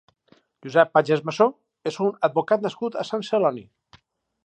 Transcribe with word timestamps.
Josep 0.65 0.91
Pagès 0.99 1.21
Massó 1.29 1.47
és 1.91 2.01
un 2.07 2.11
advocat 2.31 2.67
nascut 2.67 3.01
a 3.03 3.07
Sant 3.11 3.29
Celoni. 3.33 3.67